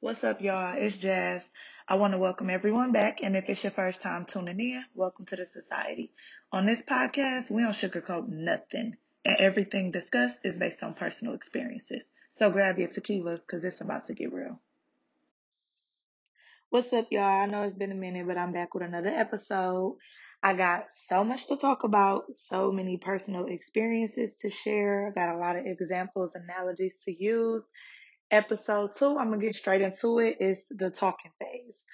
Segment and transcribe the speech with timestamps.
[0.00, 0.76] What's up, y'all?
[0.78, 1.50] It's Jazz.
[1.88, 5.26] I want to welcome everyone back, and if it's your first time tuning in, welcome
[5.26, 6.12] to the society.
[6.52, 12.06] On this podcast, we don't sugarcoat nothing, and everything discussed is based on personal experiences.
[12.30, 14.60] So grab your tequila, because it's about to get real.
[16.70, 17.24] What's up, y'all?
[17.24, 19.96] I know it's been a minute, but I'm back with another episode.
[20.44, 25.08] I got so much to talk about, so many personal experiences to share.
[25.08, 27.66] I got a lot of examples, analogies to use
[28.30, 30.36] episode two, I'm gonna get straight into it.
[30.40, 31.84] It's the talking phase.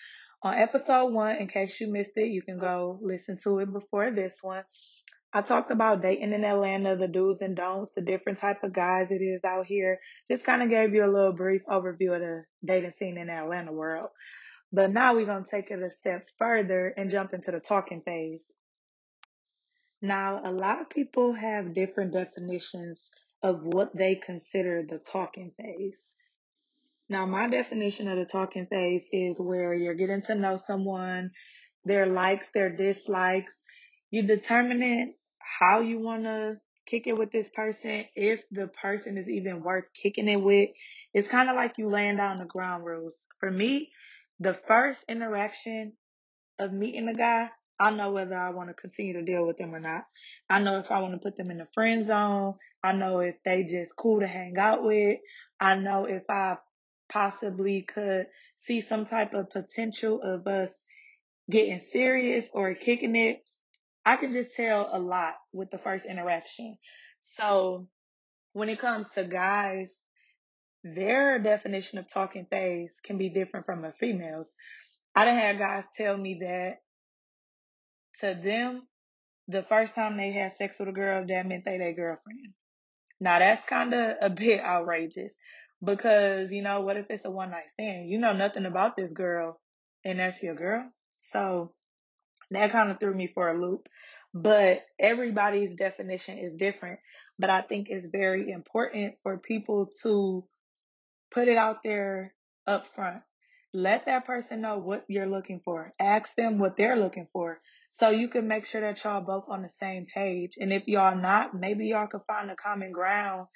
[0.42, 4.10] On episode one, in case you missed it, you can go listen to it before
[4.10, 4.64] this one.
[5.32, 9.10] I talked about dating in Atlanta, the do's and don'ts, the different type of guys
[9.10, 9.98] it is out here.
[10.30, 13.32] Just kind of gave you a little brief overview of the dating scene in the
[13.32, 14.10] Atlanta world.
[14.72, 18.44] But now we're gonna take it a step further and jump into the talking phase.
[20.02, 23.10] Now, a lot of people have different definitions
[23.42, 26.08] of what they consider the talking phase.
[27.08, 31.32] Now, my definition of the talking phase is where you're getting to know someone,
[31.84, 33.54] their likes, their dislikes.
[34.10, 39.28] You determine how you want to kick it with this person, if the person is
[39.28, 40.70] even worth kicking it with.
[41.12, 43.18] It's kind of like you laying down the ground rules.
[43.38, 43.92] For me,
[44.40, 45.92] the first interaction
[46.58, 49.74] of meeting a guy, I know whether I want to continue to deal with them
[49.74, 50.06] or not.
[50.48, 52.54] I know if I want to put them in the friend zone.
[52.82, 55.18] I know if they just cool to hang out with.
[55.60, 56.56] I know if I
[57.08, 58.26] possibly could
[58.60, 60.70] see some type of potential of us
[61.50, 63.42] getting serious or kicking it,
[64.04, 66.76] I can just tell a lot with the first interaction.
[67.36, 67.88] So
[68.52, 69.98] when it comes to guys,
[70.82, 74.52] their definition of talking phase can be different from a female's.
[75.14, 76.80] I done had guys tell me that
[78.20, 78.82] to them,
[79.48, 82.54] the first time they had sex with a girl, that meant they their girlfriend.
[83.20, 85.34] Now that's kind of a bit outrageous
[85.82, 88.08] because, you know, what if it's a one night stand?
[88.08, 89.60] You know nothing about this girl
[90.04, 90.90] and that's your girl.
[91.22, 91.72] So
[92.50, 93.88] that kind of threw me for a loop.
[94.32, 97.00] But everybody's definition is different.
[97.38, 100.44] But I think it's very important for people to
[101.32, 102.34] put it out there
[102.66, 103.22] up front.
[103.72, 105.90] Let that person know what you're looking for.
[105.98, 107.60] Ask them what they're looking for.
[107.90, 110.56] So you can make sure that y'all both on the same page.
[110.60, 113.48] And if y'all not, maybe y'all can find a common ground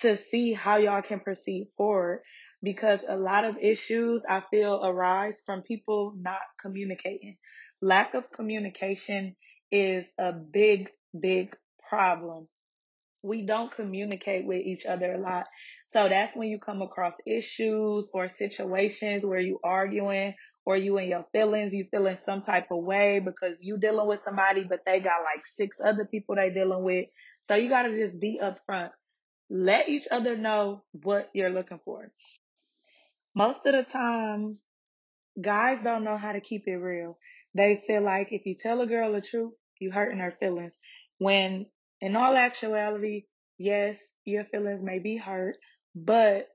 [0.00, 2.22] to see how y'all can proceed forward
[2.62, 7.36] because a lot of issues I feel arise from people not communicating.
[7.80, 9.36] Lack of communication
[9.70, 11.54] is a big, big
[11.88, 12.48] problem.
[13.22, 15.46] We don't communicate with each other a lot.
[15.88, 20.34] So that's when you come across issues or situations where you arguing
[20.66, 24.22] or you in your feelings, you feeling some type of way because you dealing with
[24.22, 27.06] somebody, but they got like six other people they dealing with.
[27.42, 28.90] So you got to just be upfront
[29.50, 32.10] let each other know what you're looking for.
[33.34, 34.64] Most of the times,
[35.40, 37.18] guys don't know how to keep it real.
[37.54, 40.76] They feel like if you tell a girl the truth, you're hurting her feelings.
[41.18, 41.66] When
[42.00, 43.24] in all actuality,
[43.58, 45.56] yes, your feelings may be hurt,
[45.94, 46.48] but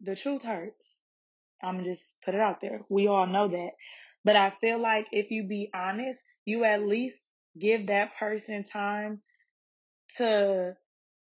[0.00, 0.98] the truth hurts.
[1.62, 2.82] I'm just put it out there.
[2.88, 3.70] We all know that.
[4.24, 7.18] But I feel like if you be honest, you at least
[7.58, 9.20] give that person time
[10.16, 10.76] to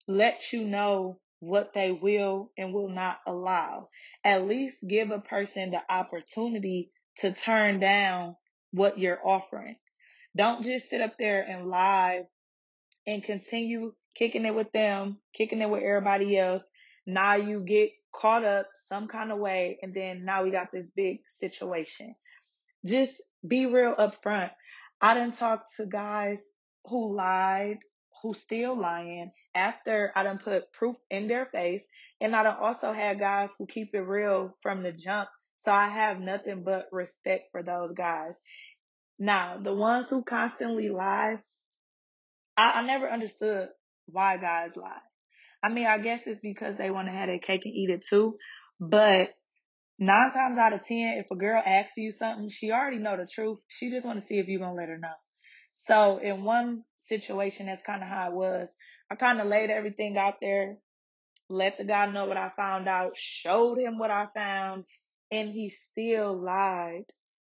[0.06, 3.88] let you know what they will and will not allow.
[4.24, 8.36] At least give a person the opportunity to turn down
[8.72, 9.76] what you're offering.
[10.36, 12.22] Don't just sit up there and lie
[13.06, 16.62] and continue kicking it with them, kicking it with everybody else.
[17.06, 20.88] Now you get caught up some kind of way and then now we got this
[20.96, 22.14] big situation.
[22.84, 24.50] Just be real upfront.
[25.00, 26.40] I didn't talk to guys
[26.86, 27.78] who lied
[28.24, 31.84] who still lying after I done put proof in their face.
[32.22, 35.28] And I done also had guys who keep it real from the jump.
[35.60, 38.34] So I have nothing but respect for those guys.
[39.18, 41.36] Now, the ones who constantly lie,
[42.56, 43.68] I, I never understood
[44.06, 45.04] why guys lie.
[45.62, 48.06] I mean, I guess it's because they want to have their cake and eat it
[48.08, 48.36] too.
[48.80, 49.34] But
[49.98, 53.26] nine times out of ten, if a girl asks you something, she already know the
[53.30, 53.58] truth.
[53.68, 55.12] She just want to see if you're gonna let her know.
[55.76, 58.70] So in one situation, that's kind of how it was.
[59.10, 60.78] I kind of laid everything out there,
[61.48, 64.84] let the guy know what I found out, showed him what I found,
[65.30, 67.04] and he still lied.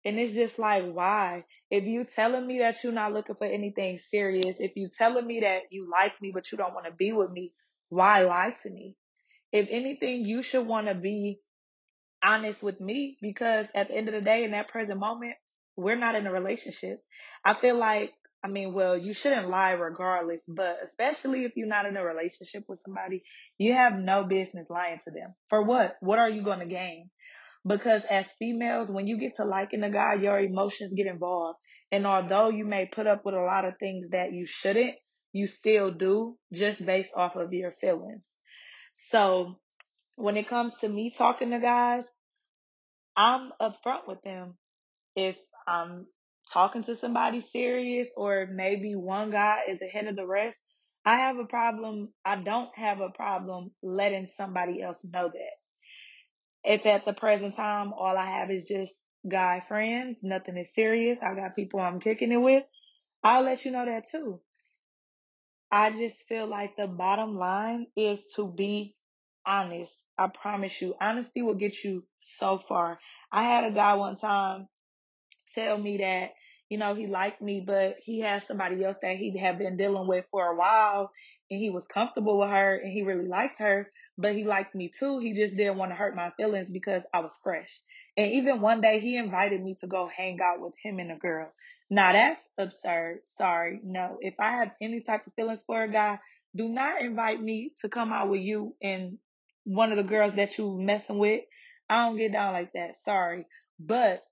[0.05, 1.45] And it's just like, why?
[1.71, 5.41] If you telling me that you're not looking for anything serious, if you telling me
[5.41, 7.53] that you like me but you don't want to be with me,
[7.89, 8.97] why lie to me?
[9.53, 11.41] If anything, you should want to be
[12.25, 15.35] honest with me because at the end of the day, in that present moment,
[15.77, 17.03] we're not in a relationship.
[17.45, 18.13] I feel like,
[18.45, 22.65] I mean, well, you shouldn't lie regardless, but especially if you're not in a relationship
[22.69, 23.23] with somebody,
[23.59, 25.35] you have no business lying to them.
[25.49, 25.97] For what?
[26.01, 27.11] What are you going to gain?
[27.67, 31.59] Because as females, when you get to liking a guy, your emotions get involved.
[31.93, 34.97] And although you may put up with a lot of things that you shouldn't,
[35.33, 38.27] you still do just based off of your feelings.
[39.11, 39.59] So
[40.17, 42.07] when it comes to me talking to guys,
[43.17, 44.55] I'm upfront with them.
[45.15, 45.37] If
[45.67, 46.07] I'm
[46.53, 50.59] talking to somebody serious or maybe one guy is ahead of the rest,
[51.05, 52.13] I have a problem.
[52.25, 55.57] I don't have a problem letting somebody else know that.
[56.65, 58.93] If at the present time all I have is just
[59.29, 62.65] guy friends, nothing is serious, I got people I'm kicking it with,
[63.25, 64.41] I'll let you know that too.
[65.71, 68.95] I just feel like the bottom line is to be
[69.47, 69.93] honest.
[70.19, 72.99] I promise you, honesty will get you so far.
[73.33, 74.69] I had a guy one time
[75.55, 76.31] tell me that,
[76.69, 80.07] you know, he liked me, but he had somebody else that he had been dealing
[80.07, 81.11] with for a while
[81.51, 84.91] and he was comfortable with her and he really liked her, but he liked me
[84.99, 85.19] too.
[85.19, 87.81] He just didn't want to hurt my feelings because I was fresh.
[88.17, 91.17] And even one day he invited me to go hang out with him and a
[91.17, 91.53] girl.
[91.91, 93.21] Now that's absurd.
[93.37, 93.81] Sorry.
[93.85, 96.21] No, if I have any type of feelings for a guy,
[96.57, 99.19] do not invite me to come out with you and
[99.65, 101.43] one of the girls that you messing with.
[101.91, 102.97] I don't get down like that.
[103.05, 103.47] Sorry.
[103.79, 104.25] But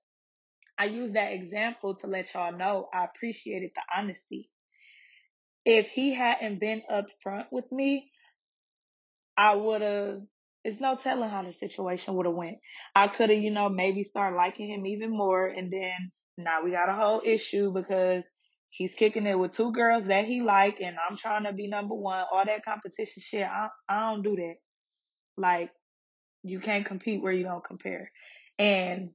[0.81, 4.49] I use that example to let y'all know I appreciated the honesty.
[5.63, 8.09] If he hadn't been upfront with me,
[9.37, 10.21] I would have,
[10.63, 12.57] it's no telling how the situation would have went.
[12.95, 15.45] I could have, you know, maybe start liking him even more.
[15.45, 18.25] And then now we got a whole issue because
[18.71, 21.93] he's kicking it with two girls that he like and I'm trying to be number
[21.93, 22.25] one.
[22.33, 23.43] All that competition shit.
[23.43, 24.55] I, I don't do that.
[25.37, 25.69] Like
[26.41, 28.11] you can't compete where you don't compare.
[28.57, 29.11] And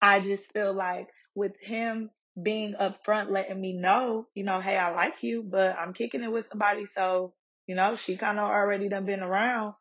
[0.00, 2.10] I just feel like with him
[2.40, 6.30] being upfront, letting me know, you know, hey, I like you, but I'm kicking it
[6.30, 6.86] with somebody.
[6.86, 7.34] So,
[7.66, 9.74] you know, she kind of already done been around.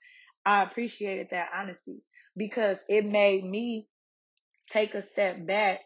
[0.46, 2.02] I appreciated that honesty
[2.36, 3.88] because it made me
[4.69, 5.81] take a step back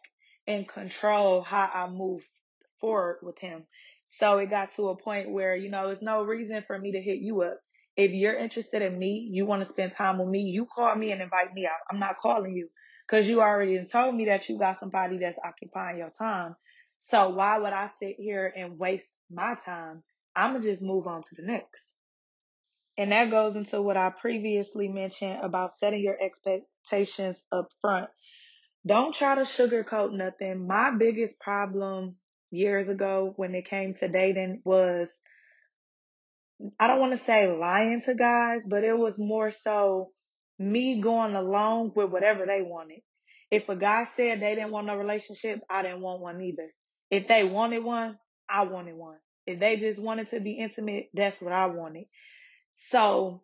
[0.48, 2.22] and control how I move
[2.80, 3.66] forward with him.
[4.08, 7.02] So it got to a point where, you know, there's no reason for me to
[7.02, 7.60] hit you up.
[7.96, 11.12] If you're interested in me, you want to spend time with me, you call me
[11.12, 11.80] and invite me out.
[11.90, 12.70] I'm not calling you
[13.08, 16.56] because you already told me that you got somebody that's occupying your time.
[17.00, 20.04] So why would I sit here and waste my time?
[20.36, 21.84] I'm going to just move on to the next.
[22.98, 28.10] And that goes into what I previously mentioned about setting your expectations up front.
[28.86, 30.68] Don't try to sugarcoat nothing.
[30.68, 32.16] My biggest problem
[32.52, 35.12] years ago when it came to dating was
[36.80, 40.12] I don't want to say lying to guys, but it was more so
[40.62, 43.02] me going along with whatever they wanted.
[43.50, 46.72] If a guy said they didn't want a relationship, I didn't want one either.
[47.10, 48.18] If they wanted one,
[48.50, 49.18] I wanted one.
[49.46, 52.06] If they just wanted to be intimate, that's what I wanted.
[52.90, 53.42] So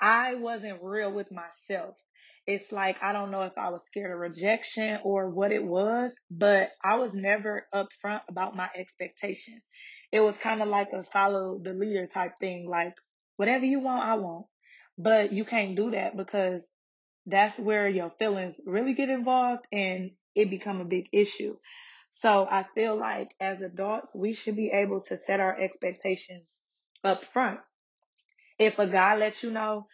[0.00, 1.96] I wasn't real with myself.
[2.46, 6.14] It's like, I don't know if I was scared of rejection or what it was,
[6.30, 9.68] but I was never upfront about my expectations.
[10.10, 12.68] It was kind of like a follow the leader type thing.
[12.68, 12.94] Like,
[13.36, 14.46] whatever you want, I want.
[15.02, 16.68] But you can't do that because
[17.24, 21.56] that's where your feelings really get involved and it become a big issue.
[22.10, 26.60] So I feel like as adults, we should be able to set our expectations
[27.02, 27.60] up front.
[28.58, 29.86] If a guy lets you know,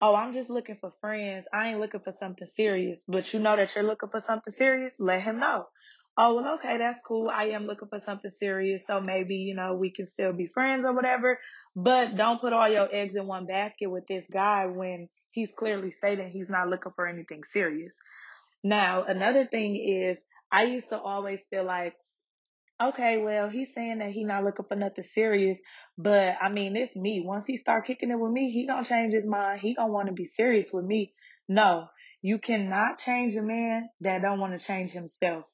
[0.00, 1.44] oh, I'm just looking for friends.
[1.52, 4.94] I ain't looking for something serious, but you know that you're looking for something serious,
[4.98, 5.66] let him know.
[6.16, 7.28] Oh, well, okay, that's cool.
[7.28, 8.84] I am looking for something serious.
[8.86, 11.40] So maybe, you know, we can still be friends or whatever,
[11.74, 15.90] but don't put all your eggs in one basket with this guy when he's clearly
[15.90, 17.96] stating he's not looking for anything serious.
[18.62, 21.94] Now, another thing is I used to always feel like,
[22.80, 25.58] okay, well, he's saying that he's not looking for nothing serious,
[25.98, 27.24] but I mean, it's me.
[27.26, 29.60] Once he start kicking it with me, he gonna change his mind.
[29.60, 31.12] He gonna want to be serious with me.
[31.48, 31.88] No,
[32.22, 35.44] you cannot change a man that don't want to change himself.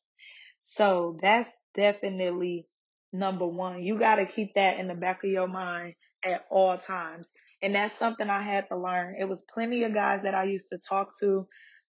[0.61, 2.67] So that's definitely
[3.13, 3.83] number one.
[3.83, 7.29] You got to keep that in the back of your mind at all times.
[7.63, 9.17] And that's something I had to learn.
[9.19, 11.47] It was plenty of guys that I used to talk to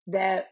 [0.07, 0.47] that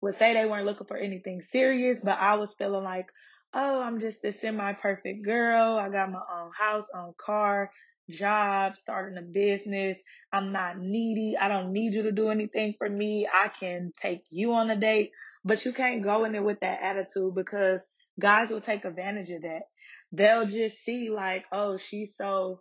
[0.00, 3.06] would say they weren't looking for anything serious, but I was feeling like,
[3.54, 5.78] oh, I'm just a semi perfect girl.
[5.78, 7.70] I got my own house, own car,
[8.10, 9.98] job, starting a business.
[10.32, 11.36] I'm not needy.
[11.40, 13.26] I don't need you to do anything for me.
[13.32, 15.10] I can take you on a date,
[15.44, 17.80] but you can't go in there with that attitude because
[18.20, 19.62] guys will take advantage of that.
[20.12, 22.60] They'll just see like, oh, she's so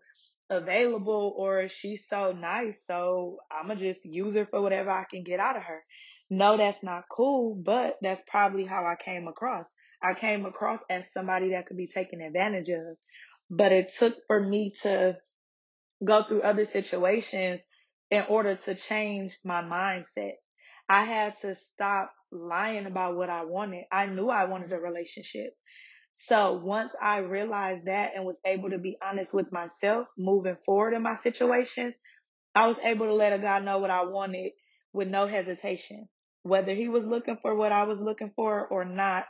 [0.50, 2.80] available or she's so nice.
[2.88, 5.84] So I'm going to just use her for whatever I can get out of her.
[6.30, 9.68] No, that's not cool, but that's probably how I came across.
[10.02, 12.98] I came across as somebody that could be taken advantage of.
[13.50, 15.18] But it took for me to
[16.04, 17.62] go through other situations
[18.12, 20.34] in order to change my mindset.
[20.90, 23.86] I had to stop lying about what I wanted.
[23.92, 25.54] I knew I wanted a relationship.
[26.16, 30.94] So once I realized that and was able to be honest with myself moving forward
[30.94, 31.96] in my situations,
[32.54, 34.52] I was able to let a guy know what I wanted
[34.94, 36.08] with no hesitation.
[36.44, 39.26] Whether he was looking for what I was looking for or not,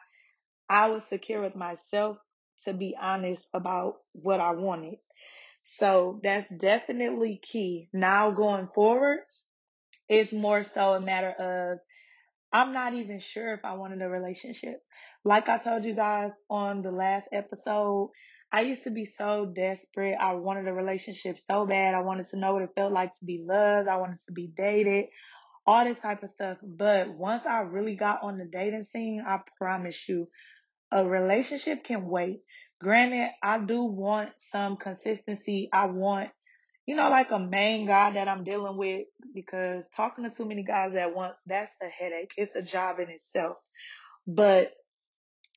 [0.69, 2.17] I was secure with myself
[2.65, 4.95] to be honest about what I wanted.
[5.63, 7.89] So that's definitely key.
[7.93, 9.19] Now going forward,
[10.09, 11.79] it's more so a matter of
[12.51, 14.83] I'm not even sure if I wanted a relationship.
[15.23, 18.11] Like I told you guys on the last episode,
[18.51, 20.15] I used to be so desperate.
[20.21, 21.95] I wanted a relationship so bad.
[21.95, 23.87] I wanted to know what it felt like to be loved.
[23.87, 25.05] I wanted to be dated,
[25.65, 26.59] all this type of stuff.
[26.61, 30.27] But once I really got on the dating scene, I promise you,
[30.91, 32.41] a relationship can wait.
[32.81, 35.69] Granted, I do want some consistency.
[35.71, 36.29] I want,
[36.85, 40.63] you know, like a main guy that I'm dealing with because talking to too many
[40.63, 42.33] guys at once, that's a headache.
[42.37, 43.57] It's a job in itself.
[44.27, 44.71] But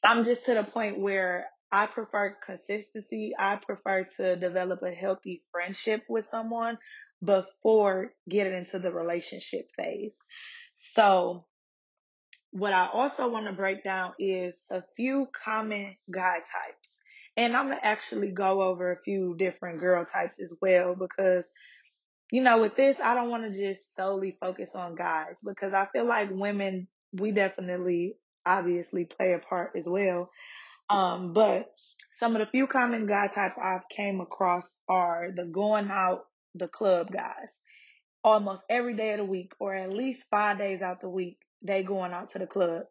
[0.04, 3.34] I'm just to the point where I prefer consistency.
[3.38, 6.78] I prefer to develop a healthy friendship with someone
[7.24, 10.16] before getting into the relationship phase.
[10.74, 11.46] So
[12.52, 16.98] what I also want to break down is a few common guy types.
[17.36, 21.44] And I'm going to actually go over a few different girl types as well because,
[22.30, 25.86] you know, with this, I don't want to just solely focus on guys because I
[25.92, 28.14] feel like women, we definitely
[28.46, 30.30] obviously play a part as well.
[30.88, 31.72] Um, but
[32.16, 36.24] some of the few common guy types I've came across are the going out
[36.54, 37.50] the club guys.
[38.24, 41.82] Almost every day of the week or at least five days out the week they
[41.82, 42.84] going out to the club.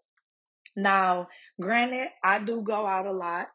[0.76, 3.48] Now, granted, I do go out a lot.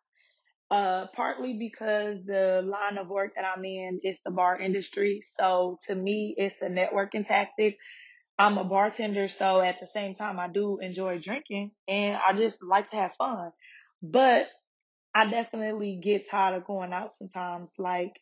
[0.70, 5.20] Uh, partly because the line of work that I'm in is the bar industry.
[5.36, 7.76] So to me, it's a networking tactic.
[8.38, 12.62] I'm a bartender, so at the same time, I do enjoy drinking and I just
[12.62, 13.50] like to have fun.
[14.02, 14.48] But
[15.14, 17.70] I definitely get tired of going out sometimes.
[17.76, 18.20] Like,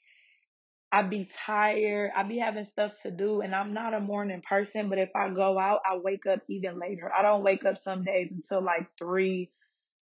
[0.90, 2.12] I be tired.
[2.16, 5.28] I be having stuff to do and I'm not a morning person, but if I
[5.28, 7.12] go out, I wake up even later.
[7.14, 9.50] I don't wake up some days until like three,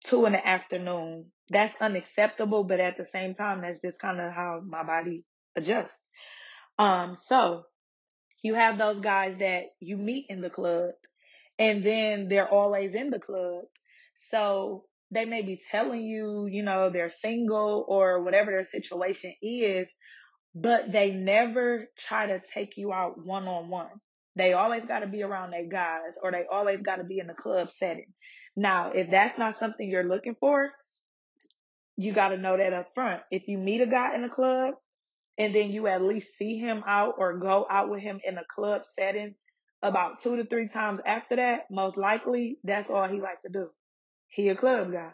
[0.07, 1.27] two in the afternoon.
[1.51, 5.25] That's unacceptable, but at the same time, that's just kind of how my body
[5.57, 5.99] adjusts.
[6.79, 7.65] Um, so
[8.43, 10.93] you have those guys that you meet in the club
[11.59, 13.65] and then they're always in the club.
[14.31, 19.89] So they may be telling you, you know, they're single or whatever their situation is,
[20.55, 23.91] but they never try to take you out one on one.
[24.37, 27.27] They always got to be around their guys or they always got to be in
[27.27, 28.13] the club setting.
[28.57, 30.71] Now, if that's not something you're looking for,
[32.01, 33.23] you got to know that up front.
[33.31, 34.75] If you meet a guy in a club
[35.37, 38.45] and then you at least see him out or go out with him in a
[38.55, 39.35] club setting
[39.83, 43.69] about two to three times after that, most likely that's all he like to do.
[44.29, 45.11] He a club guy.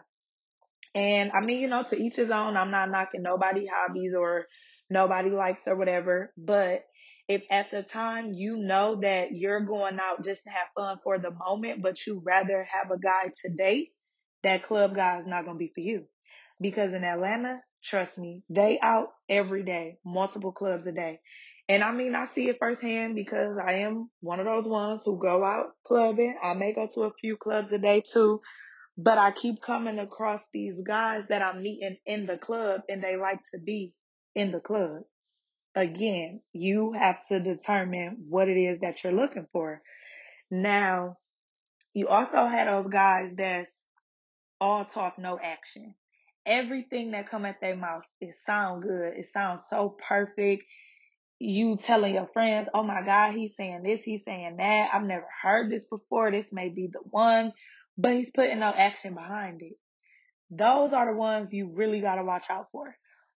[0.95, 2.55] And I mean, you know, to each his own.
[2.55, 4.45] I'm not knocking nobody hobbies or
[4.89, 6.31] nobody likes or whatever.
[6.37, 6.85] But
[7.27, 11.19] if at the time you know that you're going out just to have fun for
[11.19, 13.89] the moment, but you rather have a guy to date,
[14.43, 16.05] that club guy is not going to be for you.
[16.59, 21.19] Because in Atlanta, trust me, they out every day, multiple clubs a day.
[21.69, 25.19] And I mean, I see it firsthand because I am one of those ones who
[25.19, 26.37] go out clubbing.
[26.41, 28.41] I may go to a few clubs a day too,
[28.97, 33.17] but I keep coming across these guys that I'm meeting in the club and they
[33.17, 33.93] like to be
[34.33, 35.01] in the club.
[35.75, 39.81] Again, you have to determine what it is that you're looking for.
[40.49, 41.17] Now,
[41.93, 43.73] you also had those guys that's
[44.61, 45.95] all talk, no action.
[46.47, 49.13] Everything that come at their mouth, it sound good.
[49.17, 50.63] It sounds so perfect.
[51.39, 54.89] You telling your friends, oh my God, he's saying this, he's saying that.
[54.93, 56.31] I've never heard this before.
[56.31, 57.51] This may be the one,
[57.97, 59.73] but he's putting no action behind it.
[60.49, 62.95] Those are the ones you really got to watch out for.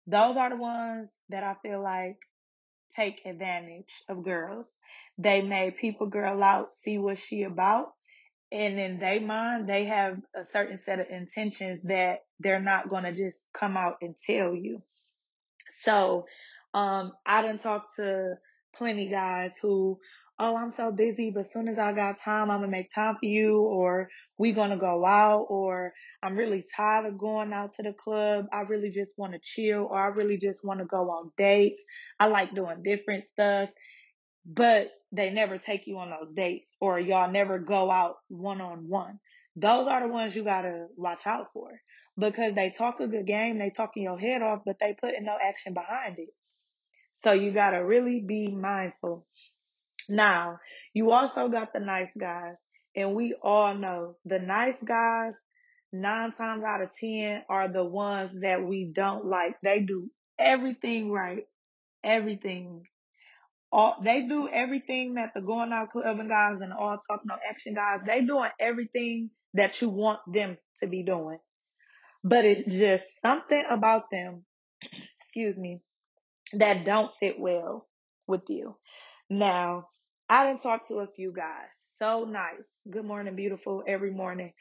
[0.06, 2.18] Those are the ones that I feel like
[2.96, 4.68] take advantage of girls.
[5.18, 7.94] They may people girl out, see what she about,
[8.52, 13.04] and in their mind, they have a certain set of intentions that they're not going
[13.04, 14.82] to just come out and tell you.
[15.84, 16.26] So,
[16.74, 18.36] um, I didn't talk to
[18.76, 20.00] plenty guys who,
[20.40, 23.16] oh, I'm so busy, but as soon as I got time, I'm gonna make time
[23.20, 27.84] for you, or we gonna go out, or I'm really tired of going out to
[27.84, 28.46] the club.
[28.54, 31.82] I really just want to chill, or I really just want to go on dates.
[32.20, 33.70] I like doing different stuff,
[34.46, 38.90] but they never take you on those dates, or y'all never go out one on
[38.90, 39.20] one.
[39.56, 41.82] Those are the ones you gotta watch out for
[42.18, 45.38] because they talk a good game, they talking your head off, but they putting no
[45.42, 46.30] action behind it.
[47.24, 49.26] So you gotta really be mindful.
[50.10, 50.60] Now,
[50.94, 52.56] you also got the nice guys,
[52.96, 55.34] and we all know the nice guys,
[55.92, 59.56] nine times out of ten, are the ones that we don't like.
[59.62, 60.10] They do
[60.40, 61.46] everything right,
[62.04, 62.84] everything.
[63.72, 67.74] All they do everything that the going out clubbing guys and all talk no action
[67.74, 68.00] guys.
[68.06, 71.40] They doing everything that you want them to be doing,
[72.24, 74.46] but it's just something about them.
[75.22, 75.82] Excuse me,
[76.54, 77.88] that don't sit well
[78.28, 78.76] with you.
[79.30, 79.90] Now,
[80.30, 81.68] I didn't talk to a few guys.
[81.98, 82.68] So nice.
[82.90, 84.54] Good morning, beautiful, every morning.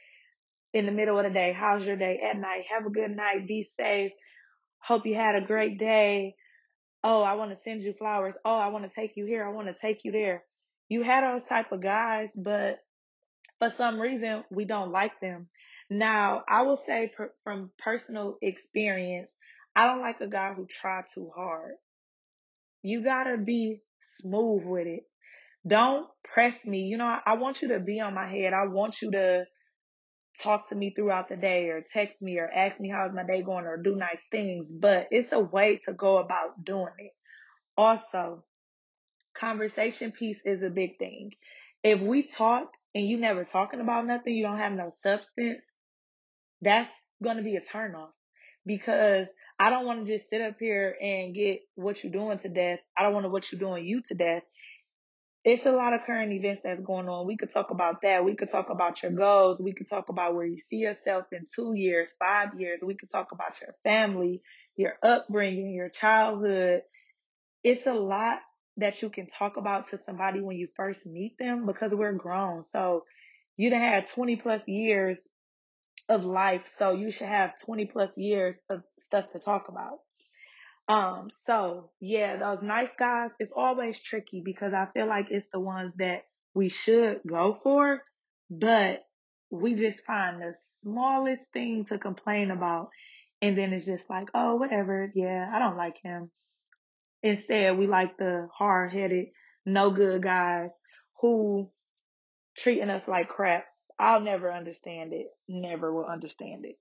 [0.75, 1.55] In the middle of the day.
[1.57, 2.21] How's your day?
[2.29, 2.65] At night.
[2.75, 3.47] Have a good night.
[3.49, 4.13] Be safe.
[4.81, 6.35] Hope you had a great day.
[7.09, 8.35] Oh, I want to send you flowers.
[8.45, 9.47] Oh, I want to take you here.
[9.47, 10.43] I want to take you there.
[10.89, 12.81] You had those type of guys, but
[13.61, 15.47] for some reason, we don't like them.
[15.89, 19.31] Now, I will say per, from personal experience,
[19.77, 21.75] I don't like a guy who try too hard.
[22.83, 23.83] You gotta be
[24.19, 25.05] smooth with it.
[25.65, 26.81] Don't press me.
[26.81, 28.53] You know, I want you to be on my head.
[28.53, 29.45] I want you to
[30.43, 33.43] talk to me throughout the day or text me or ask me how's my day
[33.43, 37.13] going or do nice things, but it's a way to go about doing it.
[37.77, 38.45] Also,
[39.35, 41.33] conversation piece is a big thing.
[41.83, 45.71] If we talk and you never talking about nothing, you don't have no substance,
[46.63, 46.91] that's
[47.23, 48.11] going to be a turnoff
[48.65, 49.29] because
[49.59, 52.81] I don't want to just sit up here and get what you're doing to death.
[52.99, 54.43] I don't want to what you're doing you to death.
[55.49, 57.25] It's a lot of current events that's going on.
[57.25, 58.25] We could talk about that.
[58.25, 59.61] We could talk about your goals.
[59.61, 62.81] We could talk about where you see yourself in two years, five years.
[62.83, 64.43] We could talk about your family,
[64.75, 66.81] your upbringing, your childhood.
[67.63, 68.41] It's a lot
[68.79, 72.65] that you can talk about to somebody when you first meet them because we're grown.
[72.65, 73.05] So
[73.57, 75.21] you done had 20 plus years
[76.09, 76.69] of life.
[76.77, 80.01] So you should have 20 plus years of stuff to talk about.
[80.89, 85.61] Um, so yeah, those nice guys, it's always tricky because I feel like it's the
[85.61, 86.25] ones that
[86.55, 88.03] we should go for,
[88.51, 89.05] but
[89.51, 92.91] we just find the smallest thing to complain about.
[93.43, 95.11] And then it's just like, oh, whatever.
[95.15, 96.31] Yeah, I don't like him.
[97.23, 99.27] Instead, we like the hard headed,
[99.65, 100.71] no good guys
[101.21, 101.71] who
[102.57, 103.67] treating us like crap.
[103.99, 105.27] I'll never understand it.
[105.49, 106.77] Never will understand it.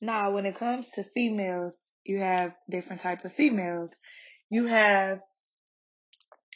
[0.00, 3.94] Now, when it comes to females, you have different type of females.
[4.48, 5.20] You have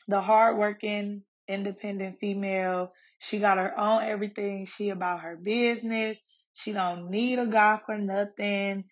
[0.09, 2.93] the hardworking, independent female.
[3.19, 4.67] She got her own everything.
[4.67, 6.19] She about her business.
[6.55, 8.85] She don't need a guy for nothing.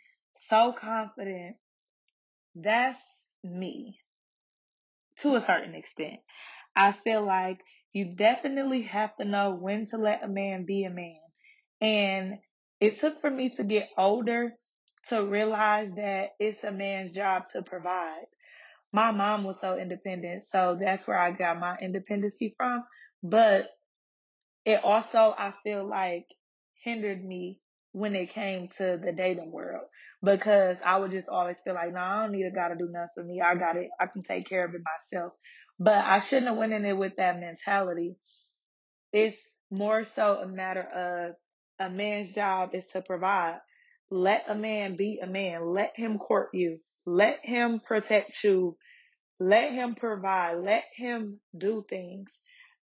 [0.48, 1.56] So confident.
[2.54, 2.98] That's
[3.42, 3.98] me.
[5.20, 6.20] To a certain extent.
[6.74, 7.60] I feel like
[7.92, 11.20] you definitely have to know when to let a man be a man.
[11.80, 12.38] And
[12.82, 14.54] it took for me to get older
[15.08, 18.26] to realize that it's a man's job to provide.
[18.92, 22.82] My mom was so independent, so that's where I got my independency from.
[23.22, 23.68] But
[24.64, 26.26] it also, I feel like,
[26.82, 27.60] hindered me
[27.92, 29.84] when it came to the dating world
[30.20, 32.74] because I would just always feel like, no, nah, I don't need a guy to
[32.74, 33.40] do nothing for me.
[33.40, 33.90] I got it.
[34.00, 35.34] I can take care of it myself.
[35.78, 38.16] But I shouldn't have went in it with that mentality.
[39.12, 39.38] It's
[39.70, 41.36] more so a matter of
[41.82, 43.58] a man's job is to provide.
[44.10, 45.72] Let a man be a man.
[45.72, 46.80] Let him court you.
[47.06, 48.76] Let him protect you.
[49.40, 50.58] Let him provide.
[50.58, 52.32] Let him do things.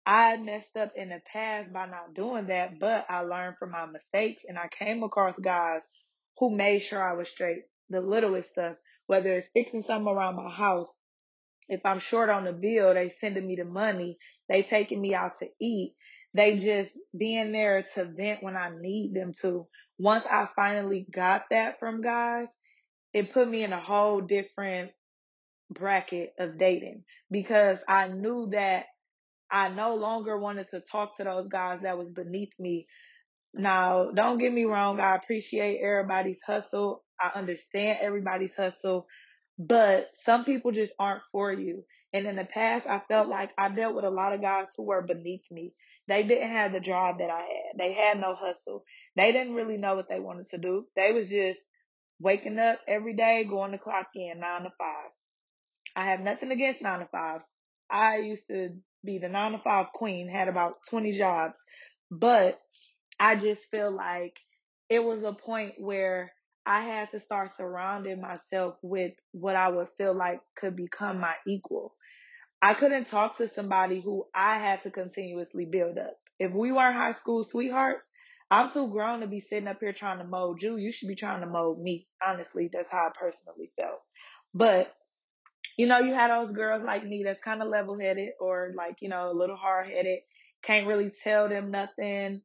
[0.05, 3.85] I messed up in the past by not doing that, but I learned from my
[3.85, 5.81] mistakes and I came across guys
[6.37, 7.63] who made sure I was straight.
[7.89, 8.75] The littlest stuff,
[9.07, 10.89] whether it's fixing something around my house,
[11.69, 14.17] if I'm short on the bill, they sending me the money.
[14.49, 15.95] They taking me out to eat.
[16.33, 19.67] They just being there to vent when I need them to.
[19.99, 22.47] Once I finally got that from guys,
[23.13, 24.91] it put me in a whole different
[25.71, 28.85] bracket of dating because I knew that
[29.51, 32.87] I no longer wanted to talk to those guys that was beneath me.
[33.53, 34.99] Now, don't get me wrong.
[34.99, 37.03] I appreciate everybody's hustle.
[37.21, 39.07] I understand everybody's hustle,
[39.59, 41.83] but some people just aren't for you.
[42.13, 44.83] And in the past, I felt like I dealt with a lot of guys who
[44.83, 45.73] were beneath me.
[46.07, 47.79] They didn't have the drive that I had.
[47.79, 48.83] They had no hustle.
[49.15, 50.85] They didn't really know what they wanted to do.
[50.95, 51.59] They was just
[52.19, 55.11] waking up every day, going to clock in nine to five.
[55.95, 57.45] I have nothing against nine to fives.
[57.89, 58.69] I used to
[59.03, 61.59] be the nine to five queen, had about 20 jobs,
[62.11, 62.59] but
[63.19, 64.35] I just feel like
[64.89, 66.31] it was a point where
[66.65, 71.33] I had to start surrounding myself with what I would feel like could become my
[71.45, 71.93] equal.
[72.63, 76.15] I couldn't talk to somebody who I had to continuously build up.
[76.39, 78.07] If we weren't high school sweethearts,
[78.49, 80.77] I'm too grown to be sitting up here trying to mold you.
[80.77, 82.07] You should be trying to mold me.
[82.25, 84.01] Honestly, that's how I personally felt.
[84.53, 84.93] But
[85.77, 88.97] you know, you had those girls like me that's kind of level headed or like,
[89.01, 90.19] you know, a little hard headed,
[90.61, 92.41] can't really tell them nothing,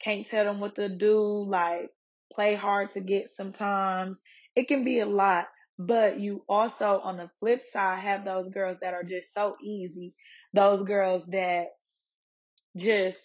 [0.00, 1.90] can't tell them what to do, like
[2.32, 4.20] play hard to get sometimes.
[4.56, 5.46] It can be a lot.
[5.78, 10.14] But you also, on the flip side, have those girls that are just so easy.
[10.54, 11.66] Those girls that
[12.76, 13.18] just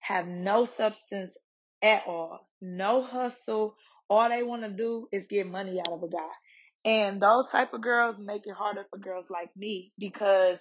[0.00, 1.36] have no substance
[1.82, 3.76] at all, no hustle.
[4.08, 6.28] All they want to do is get money out of a guy.
[6.84, 10.58] And those type of girls make it harder for girls like me because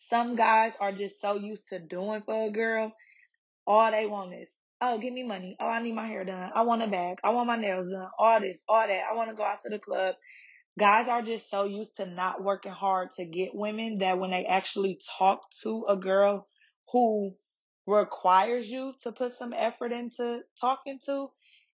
[0.00, 2.92] some guys are just so used to doing for a girl.
[3.66, 5.56] All they want is, oh, give me money.
[5.60, 6.50] Oh, I need my hair done.
[6.54, 7.18] I want a bag.
[7.24, 8.08] I want my nails done.
[8.18, 9.02] All this, all that.
[9.10, 10.16] I want to go out to the club.
[10.78, 14.44] Guys are just so used to not working hard to get women that when they
[14.44, 16.48] actually talk to a girl
[16.90, 17.32] who
[17.86, 21.28] requires you to put some effort into talking to,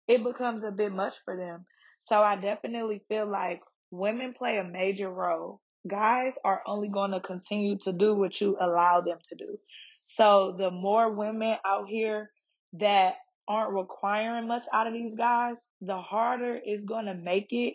[0.06, 1.64] it becomes a bit much for them.
[2.04, 3.60] So I definitely feel like
[3.90, 5.60] women play a major role.
[5.88, 9.58] Guys are only going to continue to do what you allow them to do.
[10.06, 12.30] So the more women out here
[12.74, 13.14] that
[13.48, 17.74] aren't requiring much out of these guys, the harder it's going to make it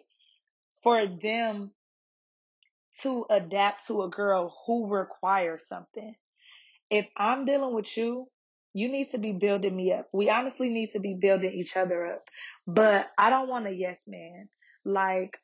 [0.84, 1.71] for them
[3.01, 6.15] to adapt to a girl who requires something.
[6.89, 8.27] If I'm dealing with you,
[8.73, 10.08] you need to be building me up.
[10.13, 12.23] We honestly need to be building each other up.
[12.67, 14.49] But I don't want a yes man.
[14.84, 15.38] Like,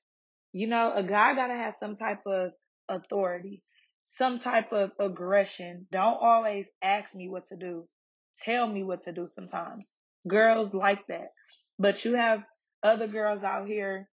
[0.53, 2.51] you know, a guy gotta have some type of
[2.87, 3.63] authority,
[4.09, 5.87] some type of aggression.
[5.91, 7.87] Don't always ask me what to do.
[8.43, 9.85] Tell me what to do sometimes.
[10.27, 11.33] Girls like that.
[11.79, 12.43] But you have
[12.83, 14.09] other girls out here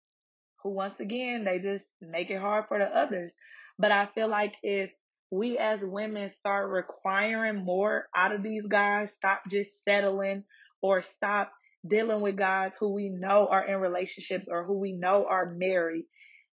[0.63, 3.31] who once again, they just make it hard for the others.
[3.77, 4.91] But I feel like if
[5.31, 10.43] we as women start requiring more out of these guys, stop just settling
[10.81, 11.51] or stop
[11.85, 16.05] dealing with guys who we know are in relationships or who we know are married,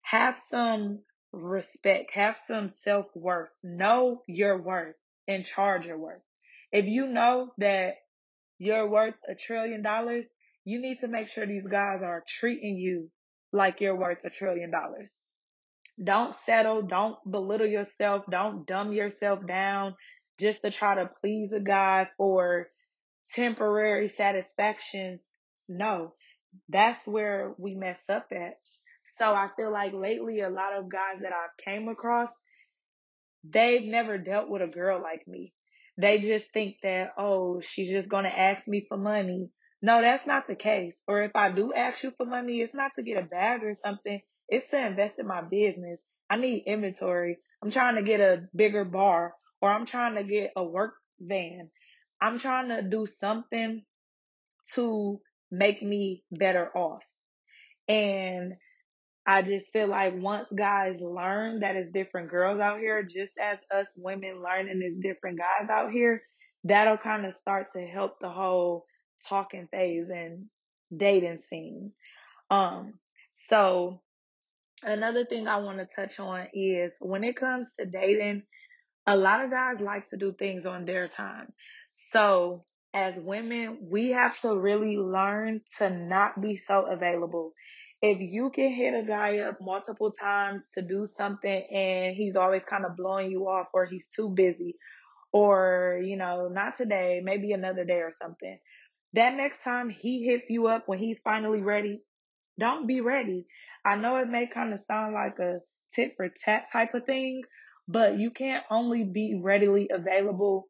[0.02, 1.00] have some
[1.32, 4.96] respect, have some self worth, know your worth
[5.28, 6.22] and charge your worth.
[6.72, 7.96] If you know that
[8.58, 10.26] you're worth a trillion dollars,
[10.64, 13.10] you need to make sure these guys are treating you
[13.52, 15.12] like you're worth a trillion dollars.
[16.02, 16.84] Don't settle.
[16.84, 18.24] Don't belittle yourself.
[18.30, 19.96] Don't dumb yourself down
[20.40, 22.70] just to try to please a guy for
[23.34, 25.30] temporary satisfactions.
[25.68, 26.14] No,
[26.70, 28.60] that's where we mess up at.
[29.18, 32.32] So I feel like lately a lot of guys that I've came across,
[33.44, 35.54] they've never dealt with a girl like me.
[35.98, 39.50] They just think that, oh, she's just going to ask me for money.
[39.82, 40.94] No, that's not the case.
[41.08, 43.76] Or if I do ask you for money, it's not to get a bag or
[43.76, 44.22] something.
[44.48, 46.00] It's to invest in my business.
[46.30, 47.38] I need inventory.
[47.64, 51.70] I'm trying to get a bigger bar or I'm trying to get a work van.
[52.22, 53.84] I'm trying to do something
[54.76, 55.20] to
[55.52, 57.04] make me better off.
[57.88, 58.54] And
[59.26, 63.60] I just feel like once guys learn that it's different girls out here, just as
[63.74, 66.24] us women learning it's different guys out here,
[66.64, 68.86] that'll kind of start to help the whole
[69.28, 70.46] talking phase and
[70.96, 71.92] dating scene.
[72.50, 72.96] Um,
[73.50, 74.02] so
[74.84, 78.44] another thing I want to touch on is when it comes to dating,
[79.08, 81.54] a lot of guys like to do things on their time.
[82.12, 87.54] So as women, we have to really learn to not be so available.
[88.02, 92.66] If you can hit a guy up multiple times to do something and he's always
[92.66, 94.76] kind of blowing you off or he's too busy
[95.32, 98.58] or, you know, not today, maybe another day or something.
[99.14, 102.02] That next time he hits you up when he's finally ready,
[102.60, 103.46] don't be ready.
[103.86, 105.60] I know it may kind of sound like a
[105.94, 107.44] tit for tat type of thing,
[107.88, 110.68] but you can't only be readily available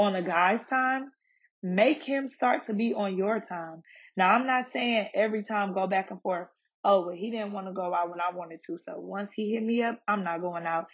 [0.00, 1.12] on a guy's time.
[1.62, 3.82] Make him start to be on your time.
[4.16, 6.48] Now, I'm not saying every time go back and forth.
[6.88, 8.78] Oh, but he didn't want to go out when I wanted to.
[8.78, 10.86] So once he hit me up, I'm not going out.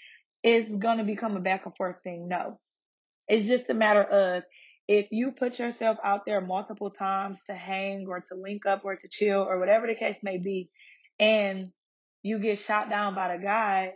[0.42, 2.28] It's going to become a back and forth thing.
[2.28, 2.58] No.
[3.28, 4.42] It's just a matter of
[4.88, 8.96] if you put yourself out there multiple times to hang or to link up or
[8.96, 10.70] to chill or whatever the case may be,
[11.20, 11.72] and
[12.22, 13.92] you get shot down by the guy,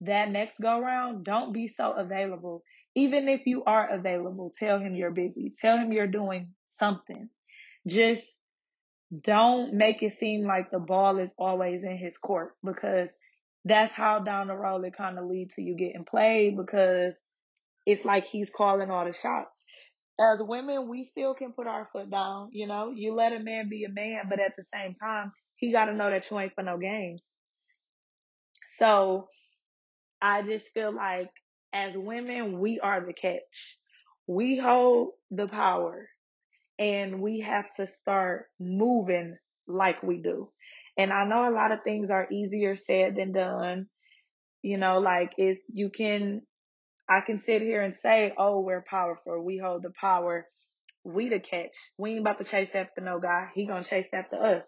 [0.00, 2.62] that next go round, don't be so available.
[2.94, 5.52] Even if you are available, tell him you're busy.
[5.60, 7.28] Tell him you're doing something.
[7.86, 8.38] Just
[9.20, 13.10] don't make it seem like the ball is always in his court because
[13.64, 17.14] that's how down the road it kind of leads to you getting played because
[17.84, 19.50] it's like he's calling all the shots.
[20.18, 22.50] As women, we still can put our foot down.
[22.52, 25.72] You know, you let a man be a man, but at the same time, he
[25.72, 27.22] got to know that you ain't for no games.
[28.78, 29.28] So
[30.20, 31.30] I just feel like
[31.72, 33.78] as women, we are the catch.
[34.26, 36.08] We hold the power
[36.82, 39.36] and we have to start moving
[39.68, 40.50] like we do.
[40.98, 43.86] And I know a lot of things are easier said than done.
[44.62, 46.42] You know, like if you can,
[47.08, 49.44] I can sit here and say, oh, we're powerful.
[49.44, 50.48] We hold the power.
[51.04, 51.76] We the catch.
[51.98, 53.50] We ain't about to chase after no guy.
[53.54, 54.64] He gonna chase after us.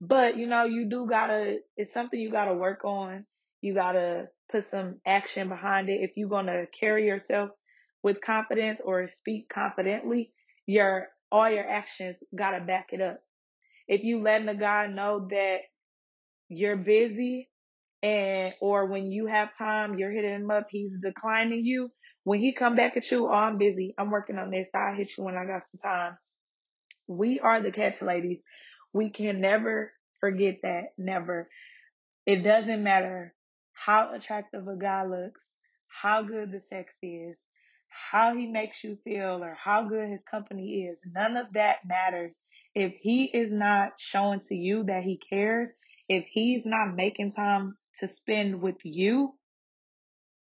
[0.00, 3.24] But you know, you do gotta, it's something you gotta work on.
[3.60, 6.00] You gotta put some action behind it.
[6.02, 7.50] If you're gonna carry yourself
[8.02, 10.32] with confidence or speak confidently,
[10.66, 13.18] your, all your actions gotta back it up.
[13.88, 15.58] If you letting the guy know that
[16.48, 17.48] you're busy
[18.02, 21.90] and, or when you have time, you're hitting him up, he's declining you.
[22.24, 23.94] When he come back at you, oh, I'm busy.
[23.98, 24.68] I'm working on this.
[24.74, 26.16] I'll hit you when I got some time.
[27.08, 28.38] We are the catch ladies.
[28.92, 30.90] We can never forget that.
[30.98, 31.48] Never.
[32.26, 33.34] It doesn't matter
[33.72, 35.40] how attractive a guy looks,
[35.88, 37.38] how good the sex is,
[38.10, 40.98] how he makes you feel, or how good his company is.
[41.04, 42.32] None of that matters.
[42.74, 45.70] If he is not showing to you that he cares,
[46.08, 49.34] if he's not making time to spend with you,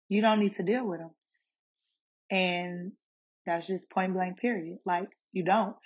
[0.09, 1.11] you don't need to deal with him.
[2.31, 2.93] And
[3.47, 4.79] that's just point blank period.
[4.85, 5.77] Like you don't.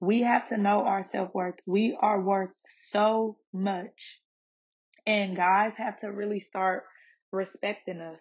[0.00, 1.56] We have to know our self worth.
[1.66, 2.50] We are worth
[2.90, 4.20] so much.
[5.06, 6.84] And guys have to really start
[7.32, 8.20] respecting us.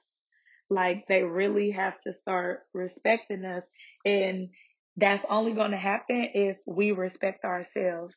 [0.69, 3.63] Like they really have to start respecting us.
[4.05, 4.49] And
[4.97, 8.15] that's only going to happen if we respect ourselves.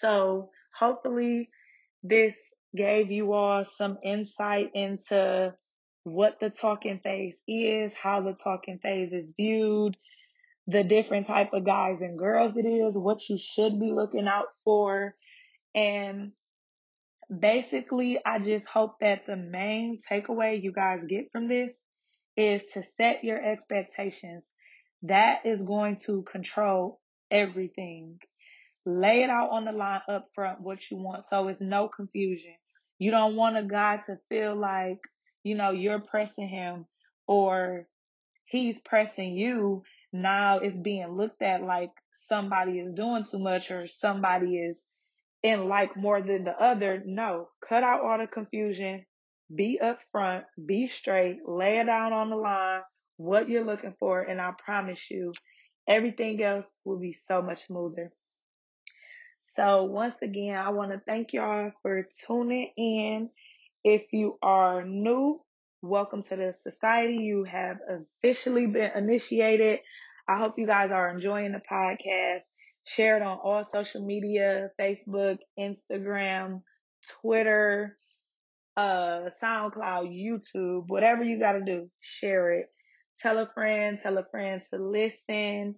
[0.00, 1.50] So hopefully
[2.02, 2.36] this
[2.76, 5.54] gave you all some insight into
[6.04, 9.96] what the talking phase is, how the talking phase is viewed,
[10.66, 14.48] the different type of guys and girls it is, what you should be looking out
[14.64, 15.14] for.
[15.74, 16.32] And
[17.28, 21.72] basically, I just hope that the main takeaway you guys get from this
[22.36, 24.44] is to set your expectations.
[25.02, 28.18] That is going to control everything.
[28.86, 32.54] Lay it out on the line up front what you want so it's no confusion.
[32.98, 34.98] You don't want a guy to feel like,
[35.44, 36.86] you know, you're pressing him
[37.26, 37.86] or
[38.46, 39.82] he's pressing you.
[40.12, 41.92] Now it's being looked at like
[42.28, 44.82] somebody is doing too much or somebody is
[45.42, 47.02] in like more than the other.
[47.04, 49.04] No, cut out all the confusion.
[49.54, 52.82] Be upfront, be straight, lay it out on the line,
[53.16, 55.32] what you're looking for, and I promise you,
[55.88, 58.12] everything else will be so much smoother.
[59.56, 63.30] So once again, I want to thank y'all for tuning in.
[63.82, 65.40] If you are new,
[65.80, 67.16] welcome to the society.
[67.22, 67.78] You have
[68.22, 69.80] officially been initiated.
[70.28, 72.42] I hope you guys are enjoying the podcast.
[72.88, 76.62] Share it on all social media, Facebook, Instagram,
[77.20, 77.96] Twitter,
[78.78, 82.66] uh, SoundCloud, YouTube, whatever you got to do, share it.
[83.20, 85.74] Tell a friend, tell a friend to listen.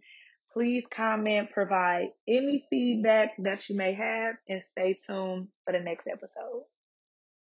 [0.52, 6.06] Please comment, provide any feedback that you may have, and stay tuned for the next
[6.06, 6.64] episode.